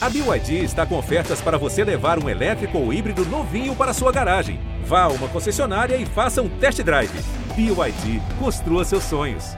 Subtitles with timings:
[0.00, 4.12] A BYD está com ofertas para você levar um elétrico ou híbrido novinho para sua
[4.12, 4.60] garagem.
[4.84, 7.10] Vá a uma concessionária e faça um test drive.
[7.56, 9.56] BYD, construa seus sonhos.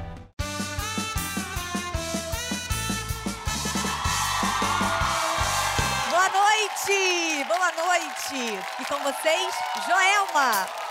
[6.08, 7.44] Boa noite!
[7.46, 8.58] Boa noite!
[8.80, 9.54] E com vocês,
[9.86, 10.89] Joelma!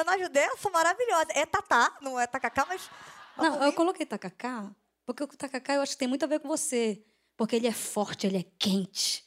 [0.00, 1.28] Homenagem dessa maravilhosa.
[1.30, 2.90] É Tatá, não é Tacacá, mas.
[3.36, 4.68] Não, eu coloquei tacacá
[5.08, 7.02] porque o tacacá eu acho que tem muito a ver com você.
[7.34, 9.24] Porque ele é forte, ele é quente.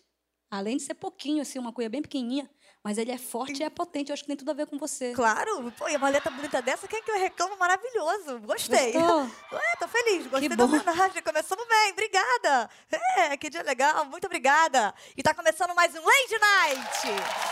[0.52, 2.48] Além de ser pouquinho, assim, uma coisa bem pequenininha,
[2.84, 4.10] mas ele é forte e é potente.
[4.10, 5.12] Eu acho que tem tudo a ver com você.
[5.14, 7.58] Claro, pô, e uma letra bonita dessa, quem que eu reclamo?
[7.58, 8.42] Maravilhoso.
[8.42, 8.92] Gostei.
[8.92, 9.22] Gostou?
[9.58, 10.28] Ué, tô feliz.
[10.28, 10.76] Gostei Que da bom.
[10.76, 11.24] homenagem.
[11.24, 11.92] Começamos bem.
[11.94, 12.70] Obrigada.
[13.18, 14.06] É, que dia legal.
[14.06, 14.94] Muito obrigada.
[15.18, 17.51] E tá começando mais um Lady Night.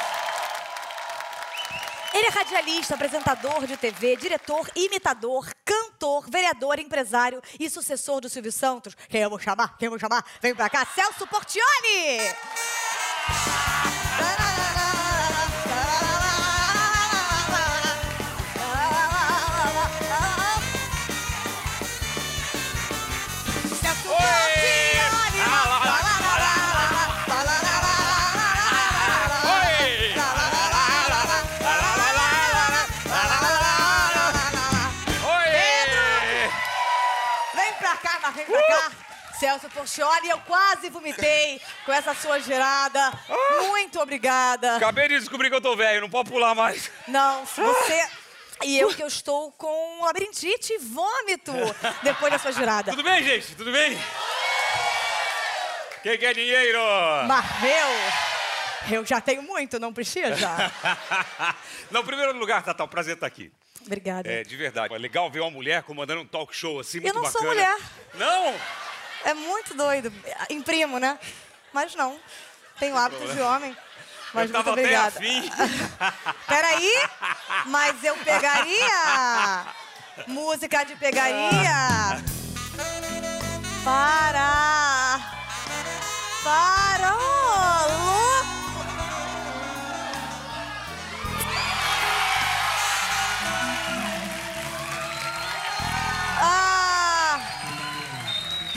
[2.20, 8.52] Ele é radialista, apresentador de TV, diretor, imitador, cantor, vereador, empresário e sucessor do Silvio
[8.52, 8.94] Santos.
[9.08, 9.78] Quem eu vou chamar?
[9.78, 10.26] Quem eu vou chamar?
[10.42, 12.36] Vem pra cá, Celso Portioli!
[39.40, 43.00] Celso Portioli, eu quase vomitei com essa sua girada.
[43.68, 44.76] Muito obrigada.
[44.76, 46.92] Acabei de descobrir que eu tô velho, não pode pular mais.
[47.08, 48.08] Não, se você...
[48.62, 51.54] E eu que eu estou com labirintite e vômito
[52.04, 52.92] depois da sua girada.
[52.92, 53.56] Tudo bem, gente?
[53.56, 53.98] Tudo bem?
[56.04, 56.80] Quem quer dinheiro?
[57.26, 58.98] Mas eu...
[58.98, 60.50] Eu já tenho muito, não precisa?
[61.92, 63.52] Não, em primeiro lugar, Tatá, um prazer estar aqui.
[63.86, 64.30] Obrigada.
[64.30, 64.94] É, de verdade.
[64.94, 67.40] É legal ver uma mulher comandando um talk show assim, Eu muito não bacana.
[67.40, 67.78] sou mulher.
[68.16, 68.56] Não?
[69.24, 70.12] É muito doido.
[70.50, 71.20] Imprimo, né?
[71.74, 72.20] Mas não.
[72.80, 73.76] Tenho hábitos de homem.
[74.34, 75.20] Mas eu muito obrigada.
[76.48, 76.94] Peraí,
[77.66, 79.66] mas eu pegaria
[80.28, 82.22] música de pegaria
[83.84, 85.20] para
[86.44, 87.39] para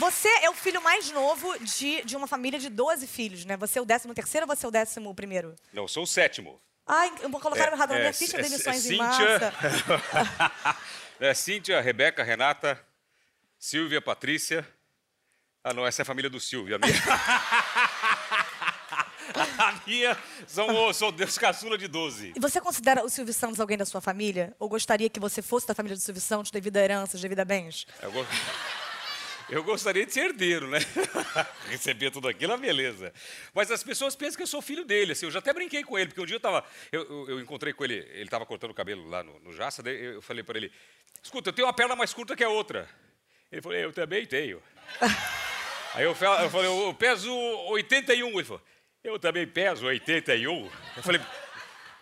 [0.03, 3.55] você é o filho mais novo de, de uma família de 12 filhos, né?
[3.57, 5.55] Você é o 13 terceiro ou você é o décimo primeiro?
[5.71, 6.59] Não, eu sou o sétimo.
[6.85, 9.53] Ai, eu vou colocar errado na minha ficha de demissões em massa.
[11.21, 12.77] é, Cíntia, Rebeca, Renata,
[13.57, 14.67] Silvia, Patrícia.
[15.63, 16.75] Ah, não, essa é a família do Silvio.
[16.75, 16.93] A minha,
[19.57, 22.33] a minha são, sou Deus caçula de 12.
[22.35, 24.53] E você considera o Silvio Santos alguém da sua família?
[24.59, 27.45] Ou gostaria que você fosse da família do Silvio Santos devido a heranças, devido a
[27.45, 27.87] bens?
[28.01, 28.25] Eu, go-
[29.49, 30.79] eu gostaria de ser herdeiro, né?
[31.69, 33.13] Receber tudo aquilo, é beleza.
[33.53, 35.11] Mas as pessoas pensam que eu sou filho dele.
[35.13, 36.63] Assim, eu já até brinquei com ele, porque um dia eu tava.
[36.91, 39.81] Eu, eu- eu encontrei com ele, ele estava cortando o cabelo lá no, no Jaça,
[39.83, 40.71] daí eu falei para ele:
[41.21, 42.89] escuta, eu tenho uma perna mais curta que a outra.
[43.51, 44.61] Ele falou, eu também tenho.
[45.95, 48.27] Aí eu falei, eu peso 81.
[48.29, 48.61] Ele falou,
[49.03, 50.69] eu também peso 81.
[50.97, 51.21] Eu falei,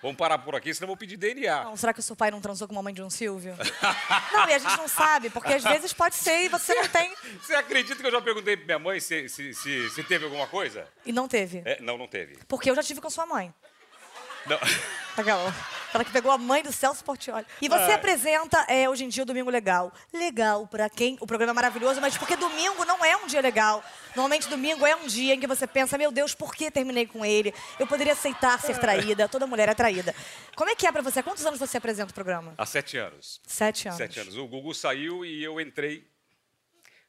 [0.01, 1.63] vamos parar por aqui, senão eu vou pedir DNA.
[1.63, 3.55] Não, será que o seu pai não transou com a mãe de um Silvio?
[4.33, 7.13] não, e a gente não sabe, porque às vezes pode ser e você não tem.
[7.41, 10.47] Você acredita que eu já perguntei pra minha mãe se, se, se, se teve alguma
[10.47, 10.87] coisa?
[11.05, 11.61] E não teve.
[11.65, 12.37] É, não, não teve.
[12.47, 13.53] Porque eu já tive com sua mãe.
[14.45, 14.59] Não.
[15.17, 15.53] Aquela.
[15.93, 17.45] Ela que pegou a mãe do Celso Portioli.
[17.61, 19.91] E você apresenta é, hoje em dia o Domingo Legal.
[20.13, 21.17] Legal pra quem?
[21.19, 23.83] O programa é maravilhoso, mas porque domingo não é um dia legal.
[24.15, 27.25] Normalmente domingo é um dia em que você pensa, meu Deus, por que terminei com
[27.25, 27.53] ele?
[27.79, 29.27] Eu poderia aceitar ser traída.
[29.27, 30.15] Toda mulher é traída.
[30.55, 31.19] Como é que é pra você?
[31.19, 32.53] Há Quantos anos você apresenta o programa?
[32.57, 33.41] Há sete anos.
[33.45, 33.97] Sete anos.
[33.97, 34.37] Sete anos.
[34.37, 36.09] O Gugu saiu e eu entrei.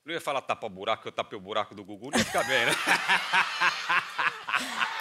[0.04, 2.72] Não ia falar tapa-buraco, eu tapei o buraco do Gugu, não ia ficar bem, né?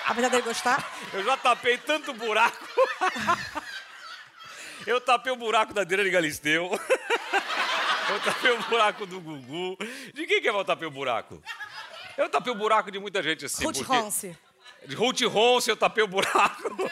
[0.06, 0.92] Apesar dele gostar?
[1.14, 2.66] Eu já tapei tanto buraco.
[4.86, 6.70] Eu tapei o buraco da Adriana de Galisteu.
[8.10, 9.78] Eu tapei o buraco do Gugu.
[10.14, 11.42] De quem que eu tapei o buraco?
[12.18, 13.64] Eu tapei o buraco de muita gente assim.
[13.64, 14.38] Ruth porque- Ronce.
[14.96, 16.92] Ruth Ronce eu tapei o buraco.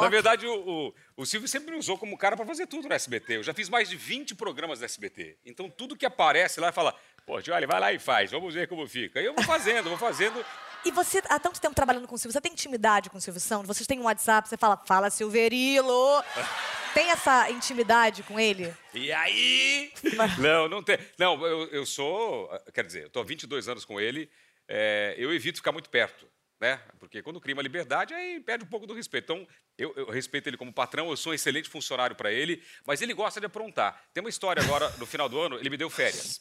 [0.00, 2.94] Na verdade, o, o, o Silvio sempre me usou como cara para fazer tudo no
[2.94, 3.36] SBT.
[3.38, 5.36] Eu já fiz mais de 20 programas do SBT.
[5.44, 6.94] Então, tudo que aparece lá, fala,
[7.26, 9.20] pô, olha, vai lá e faz, vamos ver como fica.
[9.20, 10.42] E eu vou fazendo, vou fazendo.
[10.86, 13.40] E você, há tanto tempo trabalhando com o Silvio, você tem intimidade com o Silvio
[13.40, 13.66] Santos?
[13.66, 16.22] Vocês têm um WhatsApp, você fala, fala Silverilo.
[16.94, 18.74] Tem essa intimidade com ele?
[18.94, 19.92] E aí?
[20.38, 20.96] Não, não tem.
[21.18, 22.48] Não, eu, eu sou.
[22.72, 24.30] Quer dizer, eu estou há 22 anos com ele,
[24.66, 26.26] é, eu evito ficar muito perto.
[26.58, 26.80] Né?
[26.98, 29.30] Porque quando cria uma liberdade, aí perde um pouco do respeito.
[29.30, 29.46] Então,
[29.76, 33.12] eu, eu respeito ele como patrão, eu sou um excelente funcionário para ele, mas ele
[33.12, 34.02] gosta de aprontar.
[34.14, 36.40] Tem uma história agora, no final do ano, ele me deu férias.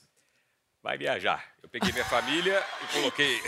[0.81, 1.53] Vai viajar.
[1.61, 3.41] Eu peguei minha família e coloquei.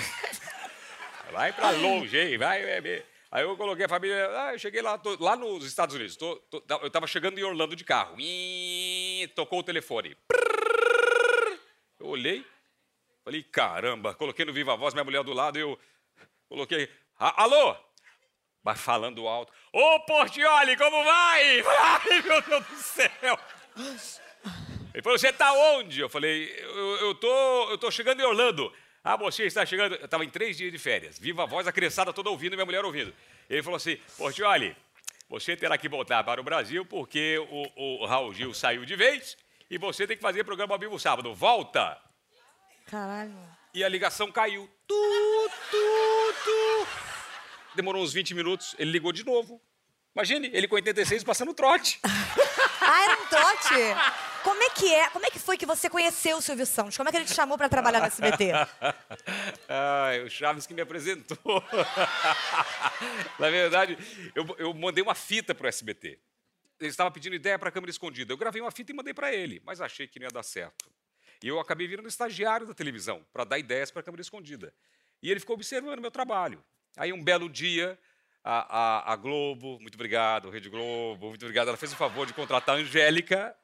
[1.31, 2.37] Vai para longe, hein?
[2.37, 3.03] Vai, bebê.
[3.31, 4.29] Aí eu coloquei a família.
[4.39, 6.15] Ah, eu cheguei lá, tô- lá nos Estados Unidos.
[6.15, 8.15] tô- tô- eu estava chegando em Orlando de carro.
[8.19, 10.15] Ih, tocou o telefone.
[11.99, 12.45] Eu olhei,
[13.23, 15.77] falei, caramba, coloquei no Viva Voz, minha mulher do lado, eu
[16.47, 16.89] coloquei.
[17.19, 17.75] "A- Alô?
[18.63, 19.51] Mas falando alto.
[19.73, 21.61] Ô, Portioli, como vai?
[21.67, 23.39] Ai, meu Deus do céu!
[24.93, 25.99] Ele falou, você tá onde?
[26.01, 28.73] Eu falei, eu, eu, tô, eu tô chegando em Orlando.
[29.09, 29.95] Ah, você está chegando.
[29.95, 31.17] Eu estava em três dias de férias.
[31.17, 33.13] Viva a voz, a criançada toda ouvindo, minha mulher ouvindo.
[33.49, 34.75] Ele falou assim, Portioli,
[35.29, 39.37] você terá que voltar para o Brasil porque o, o Raul Gil saiu de vez
[39.71, 41.33] e você tem que fazer programa ao vivo sábado.
[41.33, 41.97] Volta!
[42.87, 43.33] Caralho.
[43.73, 44.69] E a ligação caiu.
[44.85, 46.87] Tu, tu, tu.
[47.75, 49.61] Demorou uns 20 minutos, ele ligou de novo.
[50.13, 51.97] Imagine, ele com 86 passando trote.
[52.81, 53.73] Ah, era um trote?
[54.43, 55.09] Como é que é?
[55.09, 56.95] Como é que foi que você conheceu o Silvio Santos?
[56.95, 58.51] Como é que ele te chamou pra trabalhar no SBT?
[59.67, 61.37] Ai, o Chaves que me apresentou.
[63.37, 63.97] Na verdade,
[64.33, 66.19] eu, eu mandei uma fita pro SBT.
[66.79, 68.31] Ele estava pedindo ideia para câmera escondida.
[68.31, 70.89] Eu gravei uma fita e mandei para ele, mas achei que não ia dar certo.
[71.43, 74.73] E eu acabei virando estagiário da televisão para dar ideias para câmera escondida.
[75.21, 76.63] E ele ficou observando meu trabalho.
[76.95, 77.97] Aí um belo dia,
[78.43, 78.77] a,
[79.09, 81.67] a- a Globo, muito obrigado, Rede Globo, muito obrigado.
[81.69, 83.55] Ela fez o favor de contratar a Angélica.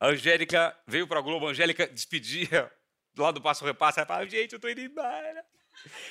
[0.00, 2.70] A Angélica veio para a Globo, a Angélica despedia
[3.16, 3.98] lá do Passo Repasso.
[3.98, 5.44] Ela falava, gente, eu tô indo embora.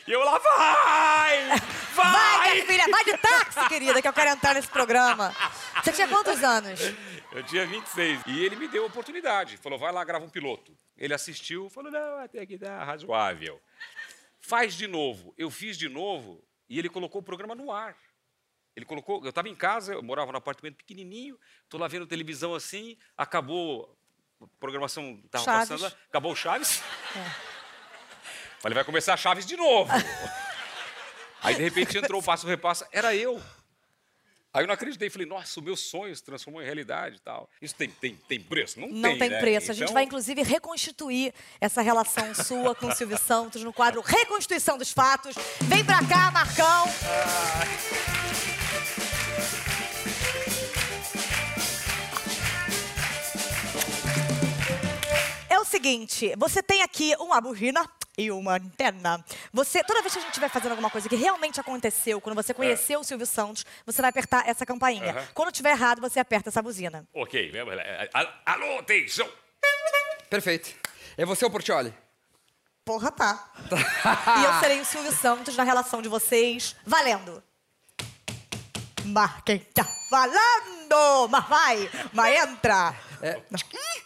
[0.07, 1.47] E eu lá, vai!
[1.93, 2.11] Vai!
[2.11, 5.33] Vai, minha filha, vai de táxi, querida, que eu quero entrar nesse programa.
[5.83, 6.79] Você tinha quantos anos?
[7.33, 8.21] Eu tinha 26.
[8.27, 9.57] E ele me deu a oportunidade.
[9.57, 10.73] Falou, vai lá, grava um piloto.
[10.97, 13.59] Ele assistiu, falou, não, até que dá razoável.
[14.39, 15.33] Faz de novo.
[15.37, 17.95] Eu fiz de novo e ele colocou o programa no ar.
[18.77, 22.53] Ele colocou, eu estava em casa, eu morava num apartamento pequenininho, estou lá vendo televisão
[22.53, 23.97] assim, acabou,
[24.39, 26.83] a programação estava passando, lá, acabou o Chaves.
[28.61, 29.91] Falei, vai começar Chaves de novo.
[31.41, 33.41] Aí, de repente, entrou o Passo Repassa, era eu.
[34.53, 37.49] Aí eu não acreditei, falei, nossa, o meu sonho se transformou em realidade e tal.
[37.61, 38.79] Isso tem, tem, tem preço?
[38.79, 39.39] Não, Não tem né?
[39.39, 39.71] preço.
[39.71, 44.01] A gente Então, vai, inclusive, reconstituir essa relação sua com o Silvio Santos no quadro
[44.01, 45.35] Reconstituição dos Fatos.
[45.61, 46.85] Vem pra cá, Marcão.
[48.53, 48.56] É
[55.67, 59.23] seguinte, você tem aqui uma bugina e uma antena.
[59.53, 62.53] Você, toda vez que a gente estiver fazendo alguma coisa que realmente aconteceu, quando você
[62.53, 65.11] conheceu o Silvio Santos, você vai apertar essa campainha.
[65.11, 65.27] Aham.
[65.33, 67.07] Quando tiver errado, você aperta essa buzina.
[67.13, 67.83] Ok, vamos lá.
[68.13, 69.29] Al- Alô, atenção!
[70.29, 70.73] Perfeito.
[71.15, 71.93] É você o Portioli?
[72.83, 73.51] Porra, tá.
[74.39, 76.75] e eu serei o Silvio Santos na relação de vocês.
[76.85, 77.43] Valendo!
[79.05, 81.27] Mas quem tá falando?
[81.29, 81.89] Mas vai!
[82.13, 82.95] Mas entra!
[83.21, 83.41] É...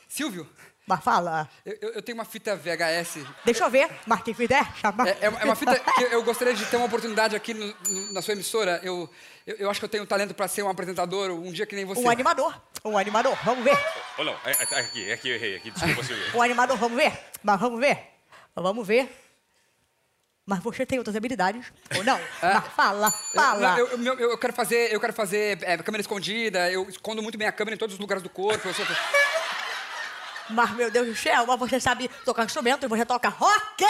[0.07, 0.47] Silvio,
[0.91, 1.49] Mas fala!
[1.65, 3.19] eu, eu- eu tenho uma fita VHS.
[3.45, 3.89] Deixa eu ver.
[4.05, 5.07] Mas quem fizer, chama.
[5.07, 8.11] É, é uma- é fita que eu gostaria de ter uma oportunidade aqui no- no-
[8.13, 8.81] na sua emissora.
[8.83, 9.09] Eu,
[9.47, 11.85] eu, eu acho que eu tenho talento para ser um apresentador um dia que nem
[11.85, 12.01] você.
[12.01, 12.61] Um animador.
[12.83, 13.37] Um animador.
[13.45, 13.77] Vamos ver.
[14.17, 16.25] Ou não, é, é, aqui, é aqui, eu errei aqui, desculpa, Silvio.
[16.37, 17.17] Um animador, vamos ver.
[17.41, 17.97] Mas vamos ver.
[18.53, 19.17] Vamos ver.
[20.45, 21.71] Mas você tem outras habilidades?
[21.95, 22.19] Ou não?
[22.41, 23.79] Mas fala, Eu- fala.
[23.79, 26.69] Eu, eu, eu quero fazer, eu quero fazer é, câmera escondida.
[26.69, 28.67] Eu escondo muito bem a câmera em todos os lugares do corpo.
[28.67, 28.85] Eu sou...
[30.51, 33.83] Mas, meu Deus do céu, mas você sabe tocar instrumento e você toca rock!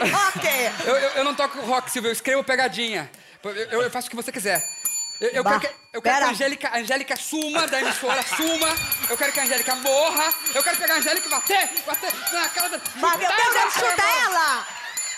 [0.00, 0.46] Rock!
[0.86, 2.08] Eu, eu, eu não toco rock, Silvio.
[2.08, 3.10] Eu escrevo pegadinha.
[3.42, 4.62] Eu, eu- eu faço o que você quiser.
[5.20, 8.68] Eu, eu quero que, eu quero que a Angélica, a Angélica suma da emissora, suma.
[9.08, 10.28] Eu quero que a Angélica morra.
[10.54, 12.80] Eu quero pegar a Angélica e bater, bater na cara da.
[12.96, 14.24] Mas, meu Deus, chuta cara.
[14.24, 14.66] ela!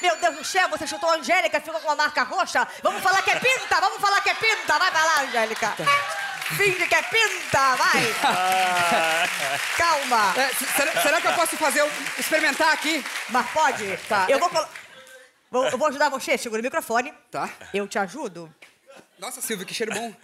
[0.00, 2.66] Meu Deus do céu, você chutou a Angélica, ficou com uma marca roxa.
[2.82, 4.78] Vamos falar que é pinta, vamos falar que é pinta.
[4.78, 5.74] Vai pra lá, Angélica.
[6.56, 8.14] Finge que é pinta, vai.
[9.76, 10.34] Calma.
[10.36, 13.04] É, se- será, será que eu posso fazer, um- experimentar aqui?
[13.28, 13.96] Mas pode?
[14.08, 14.26] Tá.
[14.28, 14.50] Eu vou,
[15.50, 17.12] vou, eu vou ajudar você, segura o microfone.
[17.30, 17.48] Tá.
[17.74, 18.52] Eu te ajudo.
[19.18, 20.14] Nossa, Silvio, que cheiro bom.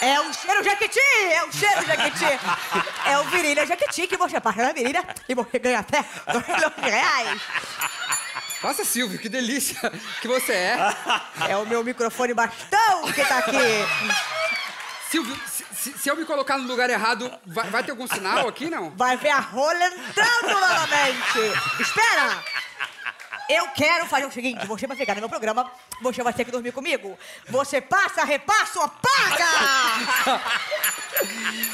[0.00, 0.98] É o cheiro Jequiti!
[1.32, 2.24] É o cheiro Jequiti!
[3.06, 6.72] É o virilha Jequiti que você passa na virilha e você ganha até 2 milhões
[6.76, 7.40] de reais.
[8.62, 9.78] Nossa, Silvio, que delícia
[10.20, 10.76] que você é.
[11.48, 13.56] É o meu microfone bastão que tá aqui.
[15.12, 18.70] Silvio, se, se- eu me colocar no lugar errado, vai, vai ter algum sinal aqui,
[18.70, 18.88] não?
[18.96, 21.38] Vai ver a rola entrando novamente.
[21.78, 22.42] Espera!
[23.50, 26.50] Eu quero fazer o seguinte, você vai ficar no meu programa, você vai ter que
[26.50, 27.18] dormir comigo.
[27.50, 30.40] Você passa, repassa ou paga!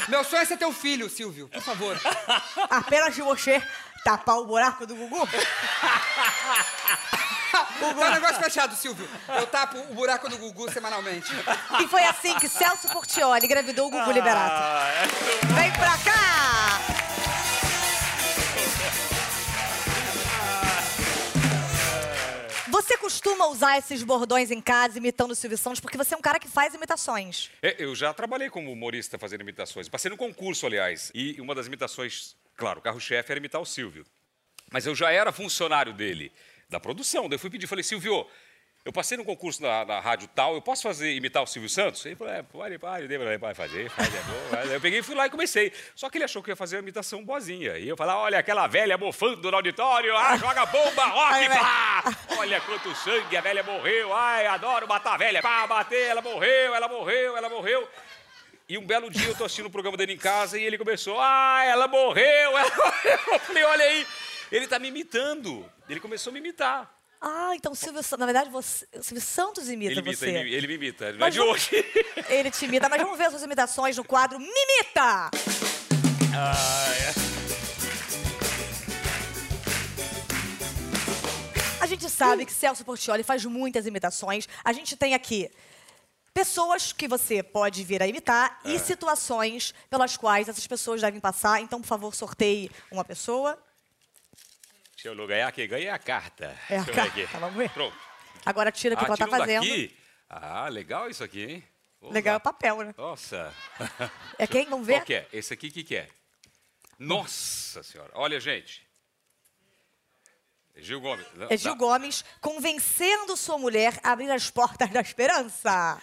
[0.09, 1.97] Meu sonho é ser teu filho, Silvio, por favor.
[2.69, 3.63] Apenas de você
[4.03, 5.25] tapar o buraco do Gugu.
[7.79, 9.07] Tá um negócio fechado, Silvio.
[9.27, 11.31] Eu tapo o buraco do Gugu semanalmente.
[11.81, 14.63] E foi assim que Celso Portioli engravidou o Gugu Liberato.
[15.55, 16.79] Vem pra cá!
[22.69, 26.21] Você costuma usar esses bordões em casa imitando o Silvio Santos porque você é um
[26.21, 27.49] cara que faz imitações.
[27.61, 29.89] É, eu já trabalhei como humorista fazendo imitações.
[29.89, 31.11] Passei no concurso, aliás.
[31.13, 34.05] E uma das imitações, claro, o carro-chefe era imitar o Silvio.
[34.71, 36.31] Mas eu já era funcionário dele,
[36.69, 37.27] da produção.
[37.27, 38.27] Daí eu fui pedir, falei, Silvio,
[38.85, 42.05] eu passei no concurso na, na rádio tal, eu posso fazer imitar o Silvio Santos?
[42.05, 43.07] Ele falou, é, pode, pode,
[43.39, 44.73] pode fazer, faz, é bom.
[44.73, 45.73] Eu peguei, fui lá e comecei.
[45.95, 47.77] Só que ele achou que eu ia fazer uma imitação boazinha.
[47.77, 52.03] E eu falei, olha, aquela velha mofando no auditório, ah, joga bomba, rock, pá!
[52.37, 56.73] Olha quanto sangue, a velha morreu, ai, adoro matar a velha, pá, bater, ela morreu,
[56.73, 57.87] ela morreu, ela morreu.
[58.67, 61.19] E um belo dia eu tô assistindo o programa dele em casa e ele começou,
[61.19, 63.19] ah, ela morreu, ela morreu.
[63.33, 64.07] Eu falei, olha aí,
[64.51, 65.65] ele tá me imitando.
[65.87, 66.95] Ele começou a me imitar.
[67.21, 70.29] Ah, então o Silvio Santos, na verdade, você, o Silvio Santos imita, Ele imita, você.
[70.29, 71.69] ele, ele me imita, não é de hoje.
[72.29, 75.31] Ele te imita, mas vamos ver as suas imitações no quadro Mimita!
[81.81, 84.47] A gente sabe que Celso Portioli faz muitas imitações.
[84.63, 85.49] A gente tem aqui
[86.33, 88.73] pessoas que você pode vir a imitar É.
[88.73, 91.61] e situações pelas quais essas pessoas devem passar.
[91.61, 93.57] Então, por favor, sorteie uma pessoa.
[95.01, 96.59] Se eu não ganhar, quem ganha é a carta.
[96.69, 97.69] É a ver carta, vamos ver.
[97.69, 97.95] Pronto.
[98.45, 99.63] Agora tira o que ah, ela tá fazendo.
[99.63, 99.97] daqui.
[100.29, 101.63] Ah, legal isso aqui, hein?
[102.01, 102.43] Vou Legal é o usar.
[102.51, 102.93] papel, né?
[102.97, 103.55] Nossa.
[104.37, 104.65] É quem?
[104.65, 104.95] Vamos ver?
[104.95, 105.27] Qual que é?
[105.31, 106.09] Esse aqui, o que, que é?
[106.97, 108.11] Nossa senhora.
[108.13, 108.85] Olha, gente.
[110.75, 111.25] Gil Gomes.
[111.49, 111.75] É Gil.
[111.75, 116.01] Gomes convencendo sua mulher a abrir as portas da esperança.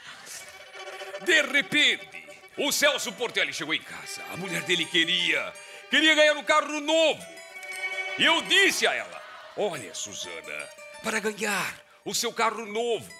[1.23, 2.09] De repente,
[2.57, 4.23] o Celso Portelli chegou em casa.
[4.33, 5.53] A mulher dele queria,
[5.91, 7.36] queria ganhar um carro novo.
[8.19, 9.23] E eu disse a ela:
[9.57, 10.69] Olha, Suzana,
[11.03, 13.11] para ganhar o seu carro novo,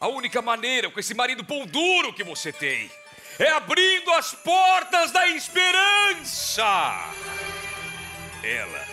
[0.00, 2.90] a única maneira com esse marido pão duro que você tem
[3.38, 6.64] é abrindo as portas da esperança.
[8.42, 8.86] Ela,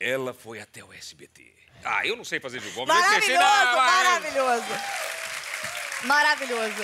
[0.00, 1.54] ela foi até o SBT.
[1.84, 2.92] Ah, eu não sei fazer Gil Gomes.
[2.94, 3.00] eu.
[3.00, 4.66] Maravilhoso, Não, mas- maravilhoso.
[6.04, 6.82] Maravilhoso.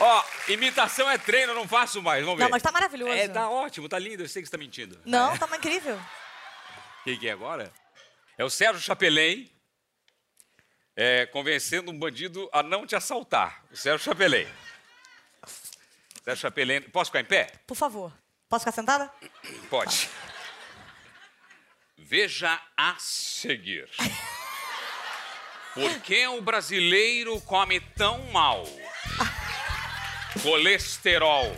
[0.00, 2.44] Ó, imitação é treino, eu não faço mais, vamos ver.
[2.44, 3.12] Não, mas tá maravilhoso.
[3.12, 4.98] É, tá ótimo, tá lindo, eu sei que você tá mentindo.
[5.04, 5.98] Não, tá incrível.
[7.06, 7.72] Quem que é agora?
[8.36, 9.48] É o Sérgio Chapelin,
[10.96, 13.62] é, convencendo um bandido a não te assaltar.
[13.70, 14.44] O Sérgio Chapelin.
[16.24, 17.52] Sérgio Chapelin, posso ficar em pé?
[17.64, 18.12] Por favor.
[18.48, 19.08] Posso ficar sentada?
[19.70, 20.10] Pode.
[21.96, 23.88] Veja a seguir.
[25.74, 28.64] Por que o brasileiro come tão mal?
[30.42, 31.54] Colesterol,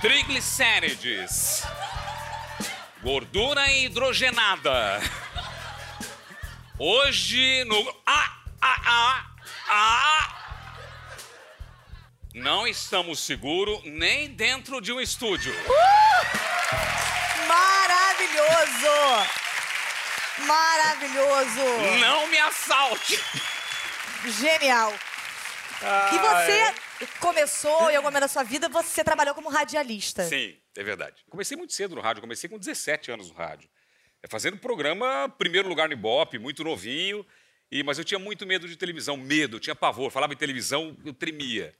[0.00, 1.62] triglicérides,
[3.02, 5.00] gordura hidrogenada.
[6.78, 7.96] Hoje no.
[8.06, 9.26] Ah, ah, ah,
[9.68, 10.36] ah!
[12.34, 15.52] Não estamos seguros nem dentro de um estúdio.
[17.48, 19.28] Maravilhoso!
[20.46, 21.98] Maravilhoso!
[22.00, 23.22] Não me assalte!
[24.40, 24.94] Genial!
[26.12, 26.74] E você
[27.18, 30.28] começou, em algum momento da sua vida, você trabalhou como radialista.
[30.28, 31.24] Sim, é verdade.
[31.28, 33.68] Comecei muito cedo no rádio, comecei com 17 anos no rádio.
[34.22, 37.26] É, Fazendo programa, primeiro lugar no Ibope, muito novinho,
[37.70, 40.10] e, mas eu tinha muito medo de televisão, medo, tinha pavor.
[40.10, 41.74] Falava em televisão, eu tremia.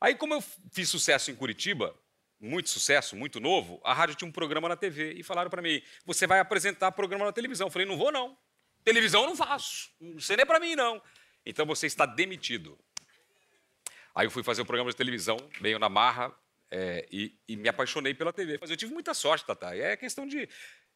[0.00, 0.42] Aí, como eu
[0.72, 1.94] fiz sucesso em Curitiba,
[2.40, 5.82] muito sucesso, muito novo, a rádio tinha um programa na TV e falaram para mim:
[6.04, 7.66] você vai apresentar programa na televisão.
[7.66, 8.36] Eu falei: não vou, não.
[8.84, 9.90] Televisão eu não faço.
[10.00, 11.02] Isso não é para mim, não.
[11.44, 12.78] Então você está demitido.
[14.14, 16.34] Aí eu fui fazer um programa de televisão, meio na marra,
[16.70, 18.58] é, e, e me apaixonei pela TV.
[18.60, 19.74] Mas eu tive muita sorte, Tata.
[19.74, 20.48] É questão de,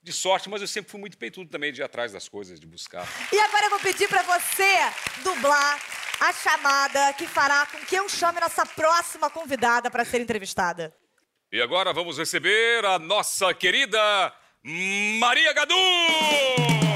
[0.02, 2.66] de sorte, mas eu sempre fui muito peitudo também de ir atrás das coisas, de
[2.66, 3.06] buscar.
[3.32, 4.74] E agora eu vou pedir pra você
[5.22, 5.80] dublar
[6.20, 10.94] a chamada que fará com que eu chame nossa próxima convidada pra ser entrevistada.
[11.50, 14.00] E agora vamos receber a nossa querida
[14.64, 16.91] Maria Gadu!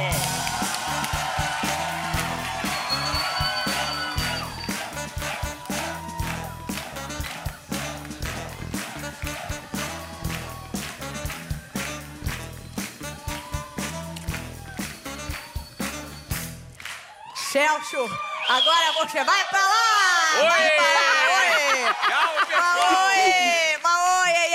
[17.57, 18.05] Celso,
[18.51, 20.43] agora você vai pra lá!
[20.43, 20.71] Vai Oi!
[20.77, 21.01] pra lá!
[21.39, 21.95] Oi!
[22.07, 22.93] Tchau, pessoal!
[22.93, 23.79] Maoi!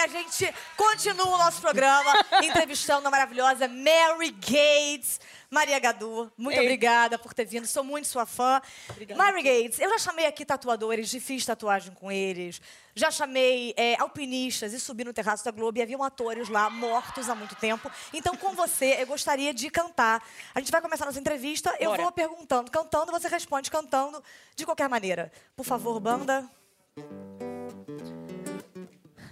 [0.01, 5.19] A gente continua o nosso programa entrevistando a maravilhosa Mary Gates.
[5.47, 6.63] Maria Gadu, muito Ei.
[6.63, 8.59] obrigada por ter vindo, sou muito sua fã.
[8.89, 9.21] Obrigada.
[9.21, 12.59] Mary Gates, eu já chamei aqui tatuadores e fiz tatuagem com eles.
[12.95, 17.29] Já chamei é, alpinistas e subi no terraço da Globo e haviam atores lá mortos
[17.29, 17.91] há muito tempo.
[18.11, 20.25] Então, com você, eu gostaria de cantar.
[20.55, 22.01] A gente vai começar nossa entrevista, eu Bora.
[22.01, 24.23] vou perguntando, cantando, você responde cantando,
[24.55, 25.31] de qualquer maneira.
[25.55, 26.49] Por favor, banda.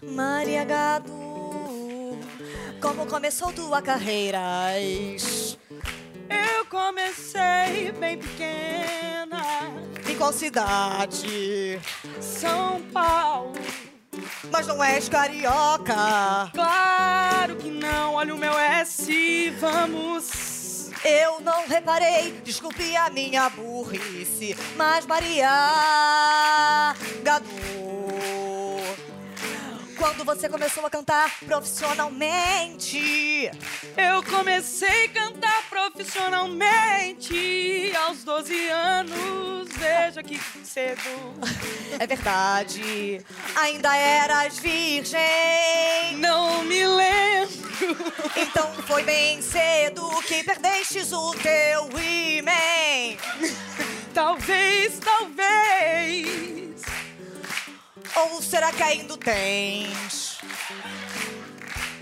[0.09, 2.17] Maria Gadu,
[2.81, 4.39] como começou tua carreira?
[6.29, 9.41] Eu comecei bem pequena,
[10.09, 11.79] Em qual cidade?
[12.19, 13.53] São Paulo.
[14.51, 15.95] Mas não és carioca.
[16.53, 20.89] Claro que não, olha o meu S, vamos.
[21.05, 25.49] Eu não reparei, desculpe a minha burrice, mas Maria
[27.23, 27.88] Gadu.
[29.99, 33.51] Quando você começou a cantar profissionalmente,
[33.97, 41.01] Eu comecei a cantar profissionalmente aos 12 anos, veja que cedo.
[41.99, 43.21] é verdade,
[43.57, 45.19] ainda eras virgem.
[46.17, 47.59] Não me lembro.
[48.37, 53.17] Então foi bem cedo que perdestes o teu imen.
[54.13, 56.68] Talvez, talvez.
[58.19, 60.39] Ou será que ainda tens?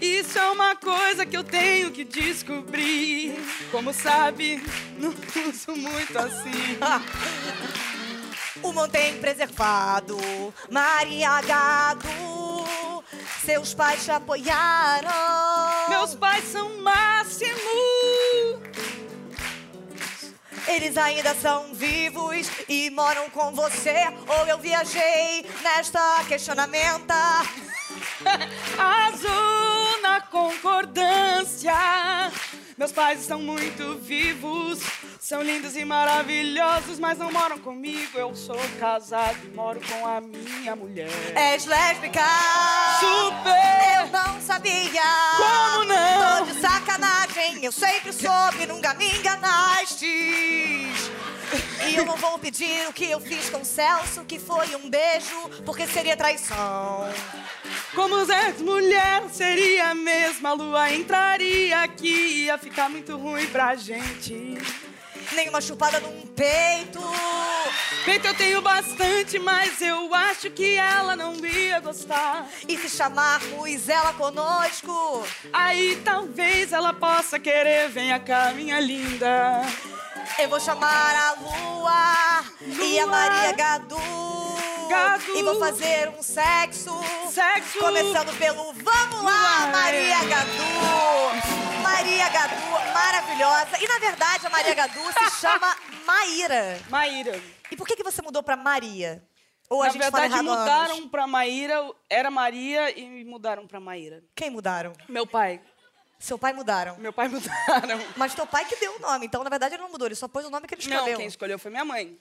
[0.02, 3.36] Isso é uma coisa que eu tenho que descobrir.
[3.72, 4.62] Como sabe,
[4.98, 5.14] não
[5.50, 6.78] uso muito assim.
[8.64, 10.18] O mantém preservado,
[10.70, 12.08] Maria Gado.
[13.46, 15.10] Seus pais te apoiaram.
[15.90, 17.54] Meus pais são máximo.
[20.68, 24.08] Eles ainda são vivos e moram com você.
[24.28, 27.14] Ou eu viajei nesta questionamenta.
[28.78, 31.74] Azul na concordância.
[32.78, 34.80] Meus pais estão muito vivos.
[35.20, 38.18] São lindos e maravilhosos, mas não moram comigo.
[38.18, 41.10] Eu sou casado e moro com a minha mulher.
[41.36, 42.22] És lésbica.
[43.00, 44.02] Super!
[44.02, 45.02] Eu não sabia.
[45.38, 46.17] Como não?
[47.68, 50.06] Eu sempre soube, nunca me enganaste.
[50.06, 54.90] E eu não vou pedir o que eu fiz com o Celso, que foi um
[54.90, 57.10] beijo, porque seria traição.
[57.94, 60.52] Como és mulher, seria a mesma.
[60.52, 62.46] A lua entraria aqui.
[62.46, 64.58] Ia ficar muito ruim pra gente.
[65.38, 67.00] Nem uma chupada num peito.
[68.04, 72.50] Peito eu tenho bastante, mas eu acho que ela não ia gostar.
[72.68, 75.24] E se chamarmos ela conosco,
[75.54, 77.88] Aí talvez ela possa querer.
[77.90, 79.62] Venha cá, minha linda.
[80.40, 83.16] eu vou chamar a Lua, e a Lua.
[83.16, 83.96] Maria Gadu.
[84.90, 85.38] Gadu.
[85.38, 87.00] E vou fazer um sexo.
[87.32, 87.78] Sexo.
[87.78, 89.70] Começando pelo Vamos lá.
[89.72, 91.67] Maria Gadu.
[91.92, 92.56] Maria Gadu,
[92.94, 93.82] maravilhosa.
[93.84, 96.80] E na verdade, a Maria Gadu se chama Maíra.
[96.90, 97.42] Maíra.
[97.72, 99.24] E por que, que você mudou pra Maria?
[99.70, 101.10] Ou a Na gente fala verdade, errado há mudaram anos?
[101.10, 101.92] pra Maíra.
[102.10, 104.24] Era Maria e mudaram pra Maíra.
[104.36, 104.94] Quem mudaram?
[105.08, 105.62] Meu pai.
[106.20, 106.98] Seu pai mudaram.
[106.98, 108.00] Meu pai mudaram.
[108.16, 110.28] Mas teu pai que deu o nome, então na verdade ele não mudou, ele só
[110.28, 111.18] pôs o nome que ele Não, escolheu.
[111.18, 112.20] quem escolheu foi minha mãe.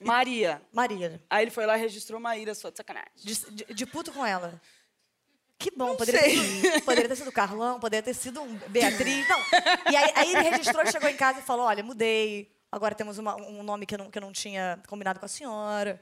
[0.00, 0.60] Maria.
[0.72, 1.22] Maria.
[1.30, 3.10] Aí ele foi lá e registrou Maíra, só de sacanagem.
[3.16, 4.60] De, de- de puto com ela.
[5.58, 6.30] Que bom, Não poderia sei.
[6.60, 9.26] ter, sido, poderia ter sido Carlão, poderia ter sido um Beatriz.
[9.28, 9.38] Não.
[9.92, 12.52] E aí, aí ele registrou, chegou em casa e falou: olha, mudei.
[12.70, 15.28] Agora temos uma- um nome que eu, não, que eu não tinha combinado com a
[15.28, 16.00] senhora.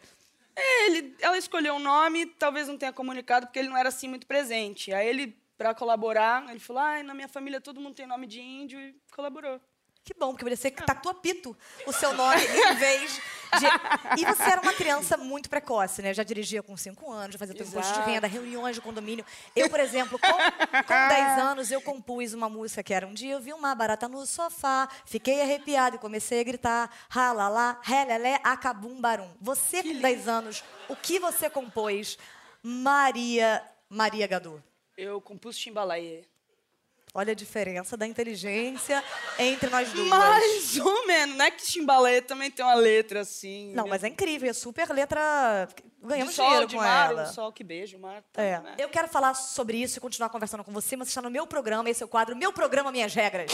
[0.86, 4.26] Ele, ela escolheu o nome, talvez não tenha comunicado, porque ele não era assim muito
[4.26, 4.92] presente.
[4.92, 8.40] Aí ele, pra colaborar, ele falou: ai, na minha família todo mundo tem nome de
[8.40, 9.60] índio e colaborou.
[10.04, 13.20] Que bom, porque você tatua pito o seu nome em vez de.
[14.18, 16.14] E você era uma criança muito precoce, né?
[16.14, 19.24] Já dirigia com 5 anos, já fazia teu imposto de renda, reuniões de condomínio.
[19.54, 23.34] Eu, por exemplo, com, com 10 anos, eu compus uma música que era um dia
[23.34, 29.00] eu vi uma barata no sofá, fiquei arrepiada e comecei a gritar ralalá, relelé, acabum
[29.00, 29.30] barum.
[29.40, 32.18] Você, com 10 anos, o que você compôs,
[32.62, 34.62] Maria, Maria Gadu?
[34.96, 36.22] Eu compus Timbalaê.
[37.14, 39.04] Olha a diferença da inteligência
[39.38, 40.08] entre nós duas.
[40.08, 41.36] Mais ou menos.
[41.36, 43.70] Não é que Timbalaê também tem uma letra assim.
[43.74, 45.68] Não, mas é incrível, é super letra.
[45.76, 47.22] De Ganhamos sol, dinheiro de com mar, ela.
[47.24, 48.24] um sol que beija o mar.
[48.32, 48.58] tá, É.
[48.60, 48.74] né?
[48.78, 51.46] Eu quero falar sobre isso e continuar conversando com você, mas você está no meu
[51.46, 53.52] programa, esse é o quadro Meu Programa, Minhas Regras.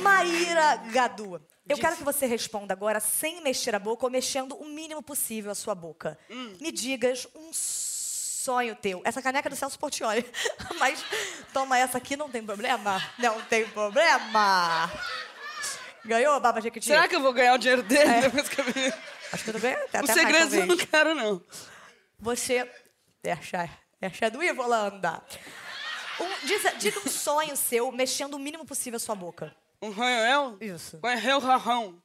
[0.00, 4.64] Maíra Gadu, eu quero que você responda agora sem mexer a boca ou mexendo o
[4.64, 6.18] mínimo possível a sua boca.
[6.60, 9.02] Me digas um sonho teu.
[9.04, 10.24] Essa caneca é do Celso Portioli.
[10.78, 11.04] Mas
[11.52, 13.02] toma essa aqui, não tem problema?
[13.18, 14.90] Não tem problema.
[16.04, 16.86] Ganhou Baba Jequiti?
[16.86, 18.92] Será que eu vou ganhar o dinheiro dele depois que eu vi?
[19.32, 21.42] Acho que eu ganhei até Os mais, segredos eu não quero, não.
[22.18, 22.70] Você.
[23.22, 23.68] Deixa,
[24.00, 25.22] deixa do Ivolanda.
[26.20, 29.54] Um, diz, diga um sonho seu, mexendo o mínimo possível a sua boca.
[29.80, 30.56] Um ranhão?
[30.60, 30.98] Isso.
[30.98, 32.00] Conhecer o rarrão.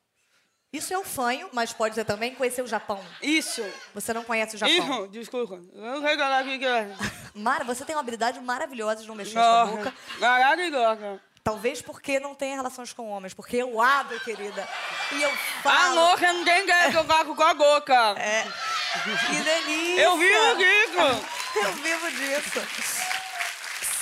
[0.72, 3.00] Isso é o fanho, mas pode ser também conhecer o Japão.
[3.22, 3.64] Isso.
[3.94, 4.76] Você não conhece o Japão.
[5.04, 5.62] Isso, desculpa.
[5.72, 6.96] Eu vou regalar aqui que é.
[7.36, 9.94] Mara, você tem uma habilidade maravilhosa de não mexer a sua boca.
[10.20, 11.22] Caraca, gosta.
[11.44, 13.36] Talvez porque não tenha relações com homens.
[13.36, 14.68] Porque eu abro, querida.
[15.12, 15.30] E eu
[15.62, 16.00] falo.
[16.00, 18.16] Amor, que não tem que jogar com a boca.
[18.18, 18.44] É.
[19.04, 20.02] Que delícia.
[20.02, 21.44] Eu vi isso.
[21.56, 23.13] Eu vivo disso.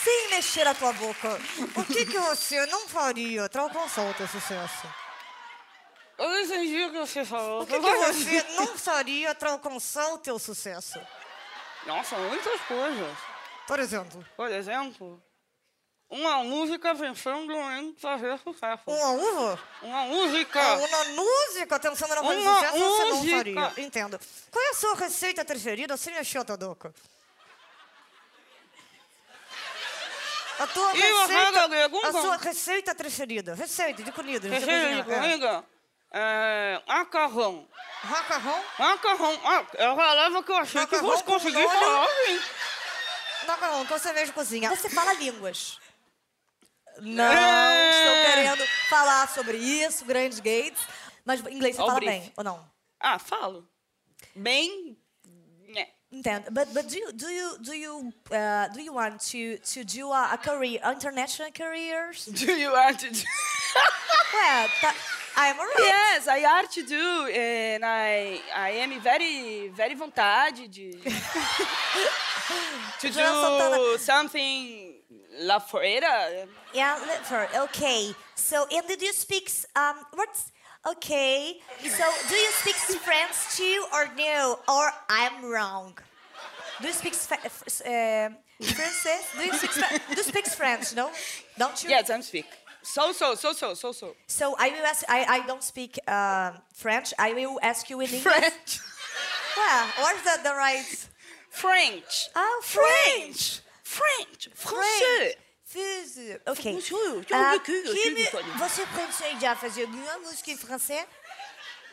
[0.04, 1.40] Sem mexer a tua boca,
[1.76, 4.88] o que, que você não faria para alcançar o teu sucesso?
[6.18, 7.64] Eu não entendi o que você falou.
[7.64, 11.00] O que, que você não faria para alcançar o teu sucesso?
[11.86, 13.18] Nossa, muitas coisas.
[13.68, 15.22] Por exemplo, Por exemplo,
[16.10, 18.84] uma música pensando em fazer sucesso.
[18.88, 19.60] uma uva?
[19.82, 20.62] Uma música.
[20.78, 23.38] Uma música pensando na fazer sucesso, você não música.
[23.38, 23.74] faria.
[23.78, 24.20] Entendo.
[24.52, 26.94] Qual é a sua receita preferida sem mexer a tua boca?
[30.62, 33.56] A tua E receita, a sua receita preferida.
[33.56, 34.48] Receita de comida.
[34.48, 35.04] Receita de é.
[35.16, 35.66] comida.
[36.12, 36.82] É.
[36.88, 37.68] Macarrão.
[38.04, 38.64] Macarrão.
[38.78, 39.42] Macarrão.
[39.44, 41.80] Ah, é a palavra que eu achei que Macarrão fosse com conseguir molho.
[41.80, 42.42] falar, sim.
[43.48, 44.70] Macarrão, então você mesmo cozinha.
[44.70, 45.80] Você fala línguas.
[47.00, 47.90] Não, É.
[47.90, 50.86] estou querendo falar sobre isso, grandes gates.
[51.26, 52.72] Mas inglês você Ó o fala bem, ou não?
[53.00, 53.68] Ah, falo.
[54.36, 55.01] Bem.
[56.12, 56.44] Né.
[56.52, 60.12] But, but do you, do you, do you, uh, do you want to, to do
[60.12, 62.26] a, a career, international careers?
[62.34, 63.26] Do you want to do?
[64.82, 64.94] Tá,
[65.38, 65.76] I'm alright.
[65.80, 70.92] Yes, I are to do, and I, I am very, very vontade de
[73.00, 74.96] to do something
[75.44, 76.48] lá fora.
[76.74, 77.48] Yeah, liver.
[77.64, 78.14] Okay.
[78.36, 80.52] So, and did you speak um what's
[80.88, 81.60] okay?
[81.84, 84.60] So, do you speak French too, or no?
[84.68, 85.98] Or I'm wrong?
[86.82, 87.50] Do you speak uh,
[88.60, 89.22] Francais?
[89.38, 89.72] Do you speak
[90.10, 90.96] do you speak French?
[90.96, 91.12] No,
[91.58, 91.90] don't you?
[91.90, 92.46] Yes, I speak.
[92.84, 94.16] So so so so so so.
[94.28, 95.06] So I will ask.
[95.08, 97.14] I, I don't speak uh, French.
[97.20, 98.24] I will ask you in English.
[98.24, 98.80] French.
[99.58, 101.08] Yeah, what's the, the right?
[101.50, 102.30] French.
[102.36, 103.60] Oh, French.
[103.84, 104.50] French.
[104.56, 105.36] Français.
[105.72, 106.42] Fuse.
[106.46, 106.80] Ok.
[107.32, 111.06] Ah, que- que- que que- me- você pretende já fazer alguma música em francês?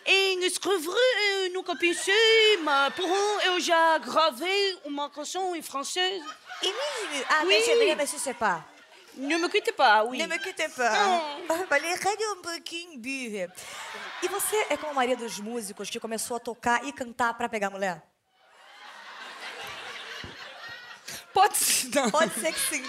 [0.05, 6.23] Em escrever, eu nunca pensei, mas porém eu já gravei uma canção em francês.
[6.63, 7.55] Et oui, ah, Oui.
[7.55, 8.65] mais j'aimerais, mais je sais pas.
[9.15, 10.17] Ne me quitte pas, oui.
[10.19, 10.91] Ne me quittez pas.
[11.49, 11.67] Não.
[11.99, 13.53] Cadê um pouquinho, birra?
[14.23, 17.49] E você é como a maioria dos músicos que começou a tocar e cantar pra
[17.49, 18.03] pegar mulher?
[21.33, 22.11] Pode ser, não.
[22.11, 22.85] Pode ser que sim.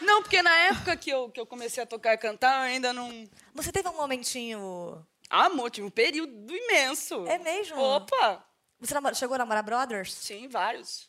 [0.00, 2.92] Não, porque na época que eu, que eu comecei a tocar e cantar, eu ainda
[2.92, 3.28] não...
[3.54, 5.04] Você teve um momentinho...
[5.30, 7.24] Ah, amor, tive um período imenso.
[7.26, 7.80] É mesmo?
[7.80, 8.44] Opa!
[8.80, 10.12] Você chegou a namorar brothers?
[10.12, 11.08] Sim, vários.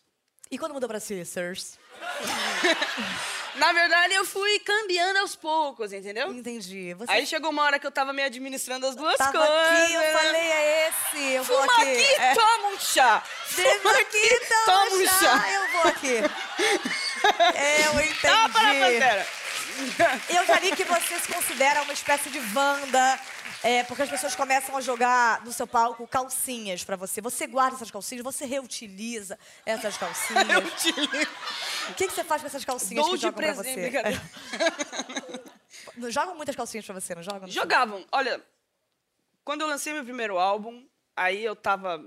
[0.49, 1.77] E quando mudou pra sisters?
[3.55, 6.29] Na verdade, eu fui cambiando aos poucos, entendeu?
[6.33, 6.93] Entendi.
[6.95, 9.81] Você Aí chegou uma hora que eu tava me administrando as duas tava coisas.
[9.81, 11.91] aqui, eu falei, é esse, eu vou Fuma aqui.
[11.91, 12.33] aqui, É.
[12.33, 13.21] toma um chá.
[13.45, 15.51] Fuma aqui, toma, toma um chá, chá.
[15.51, 16.15] eu vou aqui.
[17.55, 18.21] É, eu entendi.
[18.21, 19.27] Tapa na pantera.
[20.29, 23.19] Eu já li que você se considera uma espécie de Wanda,
[23.61, 27.19] é, porque as pessoas começam a jogar no seu palco calcinhas pra você.
[27.19, 30.47] Você guarda essas calcinhas, você reutiliza essas calcinhas.
[30.49, 31.31] Eu te ligo.
[31.89, 33.81] O que, que você faz com essas calcinhas Dou que de jogam pra presente, você?
[33.89, 34.21] brincadeira.
[35.97, 37.47] Não jogam muitas calcinhas pra você, não jogam?
[37.49, 38.05] Jogavam.
[38.11, 38.41] Olha,
[39.43, 40.85] quando eu lancei meu primeiro álbum,
[41.15, 42.03] aí eu tava,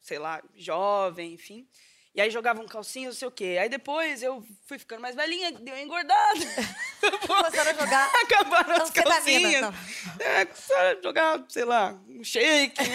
[0.00, 1.68] sei lá, jovem, enfim.
[2.14, 3.58] E aí jogavam calcinha, não sei o quê.
[3.60, 6.40] Aí depois eu fui ficando mais velhinha, deu uma engordada.
[7.26, 9.60] Começaram a jogar Acabaram as calcinhas.
[9.60, 9.74] não.
[10.18, 12.82] É, começaram a jogar, sei lá, um shake.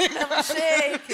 [0.00, 1.12] Um shake,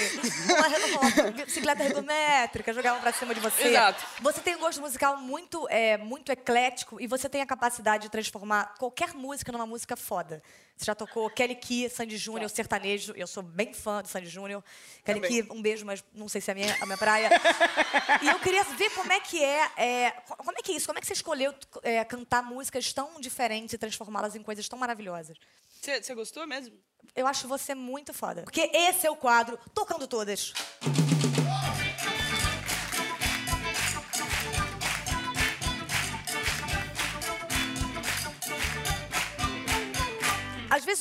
[0.53, 3.69] uma, uma bicicleta ergométrica, jogavam pra cima de você.
[3.69, 4.03] Exato.
[4.21, 8.09] Você tem um gosto musical muito, é, muito eclético e você tem a capacidade de
[8.09, 10.41] transformar qualquer música numa música foda.
[10.77, 13.13] Você já tocou Kelly Key, Sandy Júnior, sertanejo.
[13.15, 14.63] Eu sou bem fã do Sandy Júnior.
[15.03, 15.21] Kelly.
[15.21, 17.29] Key, um beijo, mas não sei se é a minha, a minha praia.
[18.21, 20.85] e eu queria ver como é que é, é, co- como é que é isso?
[20.87, 24.77] Como é que você escolheu é, cantar músicas tão diferentes e transformá-las em coisas tão
[24.77, 25.37] maravilhosas?
[25.81, 26.75] Você gostou mesmo?
[27.15, 28.43] Eu acho você muito foda.
[28.43, 30.53] Porque esse é o quadro Tocando Todas.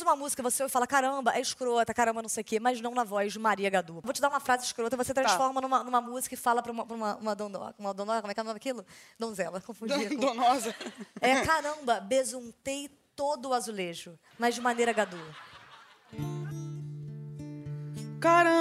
[0.06, 2.80] Uma música você ouve e fala, caramba, é escrota, caramba, não sei o quê, mas
[2.80, 4.00] não na voz de Maria Gadu.
[4.02, 6.86] Vou te dar uma frase escrota, você transforma numa, numa música e fala pra uma,
[6.86, 7.36] pra uma, uma
[7.78, 8.84] uma dondó, como é que é o nome daquilo?
[9.18, 10.08] Donzela, confundi.
[10.16, 10.74] com- Donosa.
[11.20, 15.18] É, caramba, besuntei todo o azulejo, mas de maneira Gadu.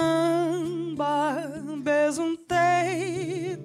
[0.06, 1.34] Caramba,
[1.82, 3.56] besuntei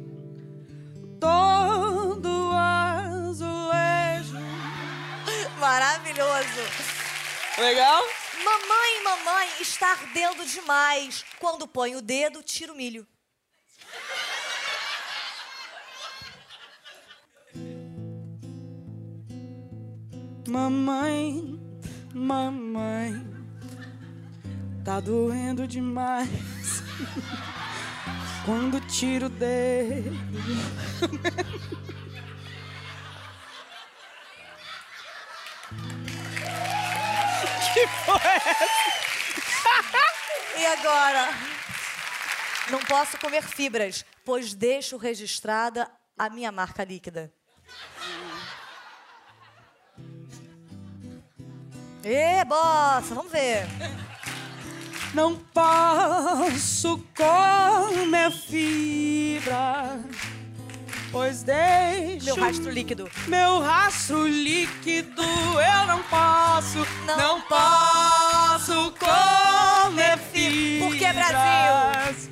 [1.19, 4.37] todo azulejo.
[5.59, 7.00] Maravilhoso.
[7.57, 8.03] Legal?
[8.43, 11.25] Mamãe, mamãe, está ardendo demais.
[11.39, 13.05] Quando põe o dedo, tira o milho.
[20.47, 21.59] Mamãe,
[22.13, 23.13] mamãe,
[24.83, 26.29] tá doendo demais.
[28.45, 30.11] Quando tiro o dedo.
[40.57, 41.29] E agora?
[42.69, 47.33] Não posso comer fibras, pois deixo registrada a minha marca líquida.
[52.03, 53.65] Ê, bossa, vamos ver.
[55.13, 59.99] Não posso comer fibra,
[61.11, 63.09] pois deixo Meu rastro líquido.
[63.27, 65.23] meu rastro líquido.
[65.23, 70.87] Eu não posso, Não não, posso comer fibra.
[70.87, 72.27] Por que, Brasil?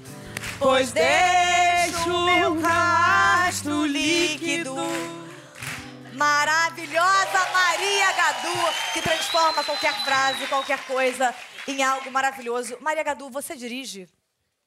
[0.59, 4.75] Pois deixo meu rastro líquido.
[6.13, 11.33] Maravilhosa Maria Gadu, que transforma qualquer frase, qualquer coisa
[11.67, 12.77] em algo maravilhoso.
[12.81, 14.07] Maria Gadu, você dirige?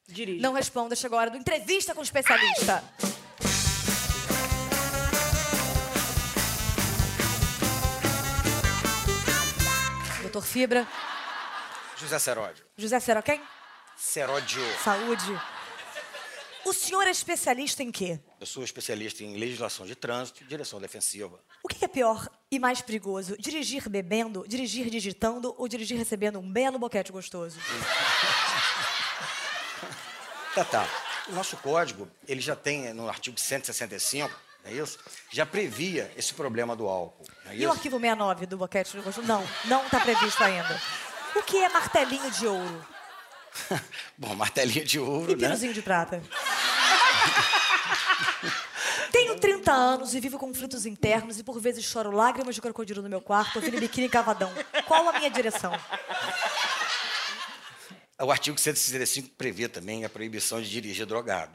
[0.09, 0.41] Dirige.
[0.41, 2.83] Não responda, chegou a hora do entrevista com o especialista.
[10.33, 10.89] Doutor Fibra,
[11.99, 12.65] José Seródio.
[12.75, 13.39] José Seró, quem?
[13.99, 14.63] Seródio.
[14.83, 15.39] Saúde.
[16.65, 18.19] O senhor é especialista em quê?
[18.41, 21.39] Eu sou especialista em legislação de trânsito e direção defensiva.
[21.63, 23.37] O que é pior e mais perigoso?
[23.39, 27.59] Dirigir bebendo, dirigir digitando ou dirigir recebendo um belo boquete gostoso?
[30.55, 30.87] Tá, tá.
[31.29, 34.99] O nosso código, ele já tem, no artigo 165, não é isso?
[35.31, 39.27] Já previa esse problema do álcool, é E o arquivo 69 do boquete gostoso?
[39.27, 40.81] Não, não está previsto ainda.
[41.35, 42.87] O que é martelinho de ouro?
[44.17, 45.49] Bom, martelinho de E ouro, né?
[45.49, 46.23] piruzinho de prata?
[49.11, 53.09] Tenho 30 anos e vivo conflitos internos e por vezes choro lágrimas de crocodilo no
[53.09, 54.51] meu quarto, ouvindo biquíni cavadão.
[54.87, 55.73] Qual a minha direção?
[58.21, 61.53] O artigo 165 prevê também a proibição de dirigir drogado.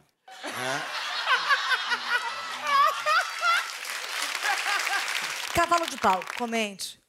[5.57, 6.99] Cavalo de pau, comente.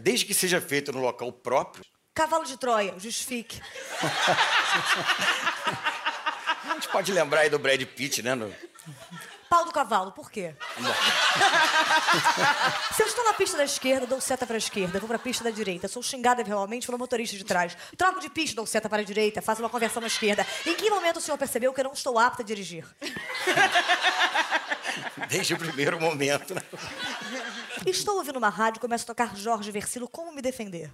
[0.00, 3.60] Desde que seja feito no local próprio, Cavalo de Troia, justifique.
[6.68, 8.34] a gente pode lembrar aí do Brad Pitt, né?
[8.34, 8.52] no-
[9.48, 10.52] Pau do cavalo, por quê?
[12.96, 15.20] Se eu estou na pista da esquerda, dou seta para a esquerda, vou para a
[15.20, 15.86] pista da direita.
[15.86, 17.76] Sou xingada verbalmente pelo motorista de trás.
[17.96, 20.44] Troco de pista, dou seta para a direita, faço uma conversão à esquerda.
[20.66, 22.84] Em que momento o senhor percebeu que eu não estou apta a dirigir?
[25.28, 26.62] Desde o primeiro momento, né?
[27.86, 30.90] Estou ouvindo uma rádio, começa a tocar Jorge Versilo, como me defender?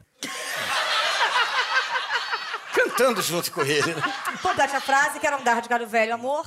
[2.72, 4.02] Cantando junto com ele, né?
[4.42, 6.46] Complete a frase, quero andar de galho velho, amor.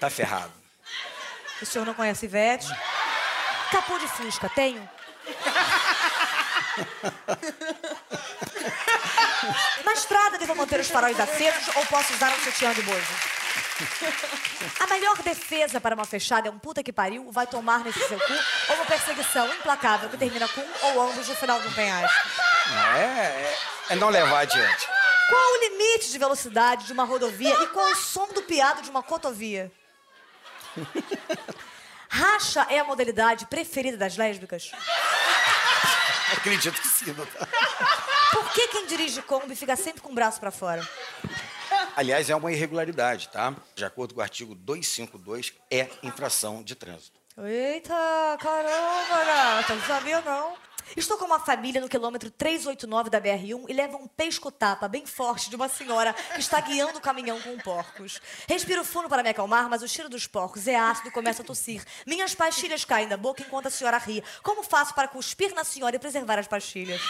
[0.00, 0.52] Tá ferrado.
[1.62, 2.68] O senhor não conhece Ivete?
[3.70, 4.88] Capô de Fusca, tenho?
[9.84, 13.43] Na estrada devo manter os faróis acesos ou posso usar um sutiã de bojo?
[14.80, 18.18] A melhor defesa para uma fechada é um puta que pariu, vai tomar nesse seu
[18.18, 18.32] cu,
[18.68, 22.28] ou uma perseguição implacável que termina com um ou ambos no final um penhasco.
[22.96, 23.58] É, é,
[23.90, 24.86] é não levar adiante.
[25.28, 28.90] Qual o limite de velocidade de uma rodovia e qual o som do piado de
[28.90, 29.72] uma cotovia?
[32.08, 34.70] Racha é a modalidade preferida das lésbicas?
[36.36, 37.48] Acredito que sim, doutor.
[38.30, 40.86] Por que quem dirige Kombi fica sempre com o braço pra fora?
[41.96, 43.54] Aliás, é uma irregularidade, tá?
[43.74, 47.20] De acordo com o artigo 252, é infração de trânsito.
[47.38, 47.94] Eita,
[48.40, 50.63] caramba, gata, não sabia não.
[50.96, 55.50] Estou com uma família no quilômetro 389 da BR-1 e leva um pesco-tapa bem forte
[55.50, 58.20] de uma senhora que está guiando o caminhão com porcos.
[58.48, 61.44] Respiro fundo para me acalmar, mas o cheiro dos porcos é ácido e começo a
[61.44, 61.84] tossir.
[62.06, 64.22] Minhas pastilhas caem da boca enquanto a senhora ri.
[64.42, 67.00] Como faço para cuspir na senhora e preservar as pastilhas?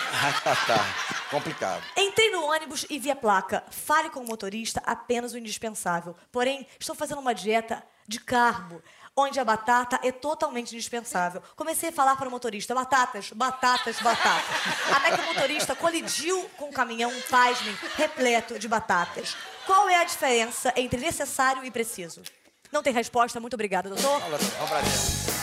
[0.42, 1.28] Tá, tá.
[1.30, 1.82] Complicado.
[1.96, 3.64] Entrei no ônibus e vi a placa.
[3.70, 6.16] Fale com o motorista apenas o indispensável.
[6.30, 8.82] Porém, estou fazendo uma dieta de carbo,
[9.16, 11.42] onde a batata é totalmente indispensável.
[11.56, 14.56] Comecei a falar para o motorista: batatas, batatas, batatas.
[14.94, 19.36] Até que o motorista colidiu com o caminhão, pasmem, repleto de batatas.
[19.66, 22.22] Qual é a diferença entre necessário e preciso?
[22.70, 24.16] Não tem resposta, muito obrigada, doutor.
[24.16, 25.34] Um prazer.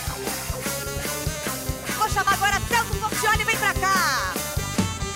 [1.97, 4.33] Vou chamar agora Celso Portioli, vem pra cá!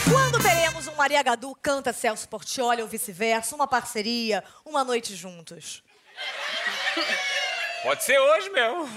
[0.10, 5.84] Quando teremos um Maria Gadu canta Celso Portioli ou vice-versa, uma parceria, uma noite juntos?
[7.86, 8.90] Pode ser hoje mesmo.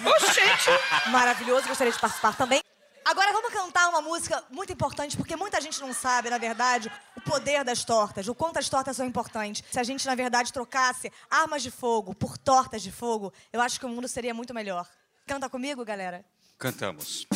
[1.11, 2.62] Maravilhoso, gostaria de participar também.
[3.05, 7.20] Agora vamos cantar uma música muito importante, porque muita gente não sabe, na verdade, o
[7.20, 9.62] poder das tortas, o quanto as tortas são importantes.
[9.70, 13.79] Se a gente, na verdade, trocasse armas de fogo por tortas de fogo, eu acho
[13.79, 14.87] que o mundo seria muito melhor.
[15.27, 16.24] Canta comigo, galera?
[16.59, 17.27] Cantamos.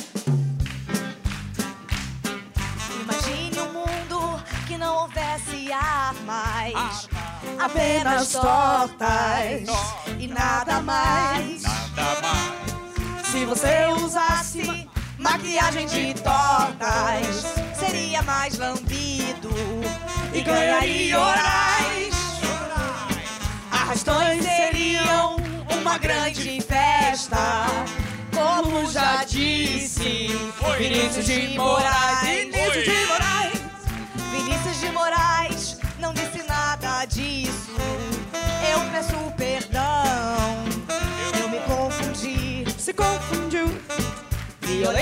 [3.03, 7.09] Imagine um mundo que não houvesse armas,
[7.59, 11.63] apenas tortas e nada mais.
[11.63, 13.27] Nada mais.
[13.27, 19.51] Se você usasse maquiagem de tortas, seria mais lambido
[20.33, 22.15] e ganharia orais.
[23.73, 25.37] Arrastões seriam
[25.81, 27.67] uma grande festa,
[28.33, 30.29] como já disse
[30.79, 32.21] Vinícius de Moraes.
[32.23, 33.22] Vinícius de Moraes.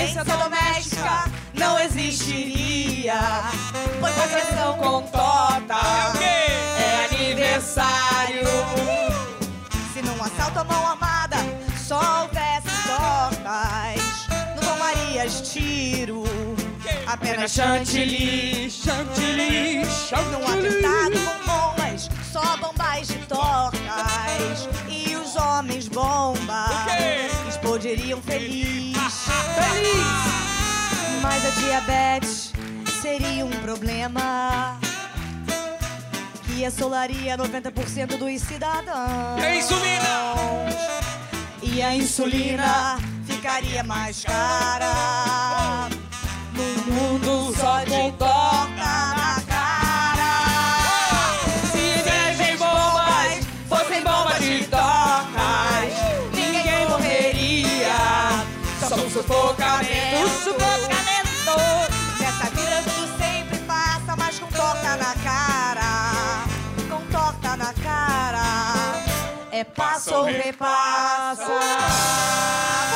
[0.01, 3.13] Violência doméstica não existiria.
[3.99, 5.75] Pois vocês são com torta.
[6.19, 8.47] É aniversário.
[9.93, 11.37] Se num assalto à mão armada
[11.77, 16.23] só houvesse tortas, não tomarias tiro.
[17.05, 20.31] Apenas chantilly, chantilly, chantilly.
[20.31, 24.67] Num atentado com bombas, só bombas de tortas.
[24.89, 26.65] E os homens bomba
[27.47, 28.97] explodiriam feliz.
[29.55, 31.21] Feliz!
[31.21, 32.53] Mas a diabetes
[33.01, 34.77] seria um problema
[36.43, 39.39] que assolaria 90% dos cidadãos.
[39.39, 40.05] E a insulina?
[41.61, 45.87] E a insulina ficaria mais cara.
[46.53, 48.80] No mundo só de torta
[59.11, 61.53] Só um sufocamento, sufocamento.
[62.17, 66.45] Nessa vida tudo sempre passa, mas com torta na cara.
[66.89, 68.43] Com torta na cara.
[69.51, 71.43] É passo ou repassa.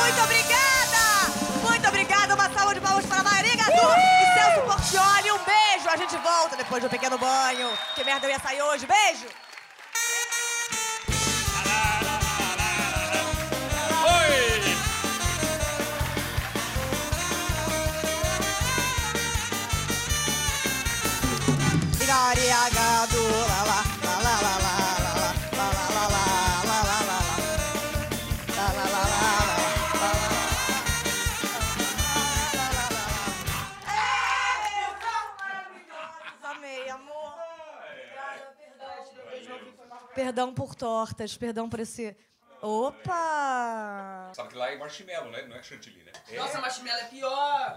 [0.00, 1.32] Muito obrigada!
[1.62, 2.34] Muito obrigada!
[2.34, 5.30] Uma salva de palmas para Maria Gadu e Celso Portioli.
[5.32, 5.88] Um beijo!
[5.90, 7.68] A gente volta depois do pequeno banho.
[7.94, 8.86] Que merda eu ia sair hoje.
[8.86, 9.26] Beijo!
[22.06, 23.22] embriagado.
[23.48, 24.76] Lá, lá, lá, lá, lá, lá.
[40.14, 42.16] Perdão por tortas, perdão por esse.
[42.62, 44.32] Opa!
[44.34, 45.42] Sabe que lá é marshmallow, né?
[45.42, 46.12] Não é chantilly, né?
[46.34, 47.76] Nossa, marshmallow é pior!